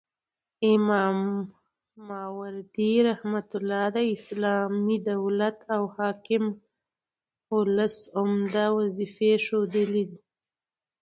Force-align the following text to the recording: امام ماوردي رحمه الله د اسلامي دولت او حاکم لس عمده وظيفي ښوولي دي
امام 0.73 1.17
ماوردي 2.09 2.91
رحمه 3.09 3.49
الله 3.59 3.83
د 3.95 3.97
اسلامي 4.15 4.97
دولت 5.11 5.57
او 5.75 5.83
حاکم 5.95 6.43
لس 7.77 7.95
عمده 8.19 8.65
وظيفي 8.77 9.31
ښوولي 9.45 10.03
دي 10.09 10.17